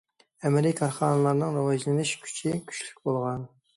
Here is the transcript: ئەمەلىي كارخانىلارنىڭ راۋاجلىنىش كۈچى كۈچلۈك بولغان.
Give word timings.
ئەمەلىي 0.47 0.73
كارخانىلارنىڭ 0.79 1.53
راۋاجلىنىش 1.59 2.15
كۈچى 2.25 2.57
كۈچلۈك 2.73 3.05
بولغان. 3.11 3.45